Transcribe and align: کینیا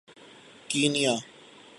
کینیا 0.69 1.15